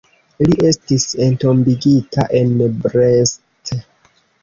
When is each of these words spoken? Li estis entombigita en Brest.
Li 0.45 0.55
estis 0.69 1.05
entombigita 1.27 2.27
en 2.43 2.59
Brest. 2.89 3.79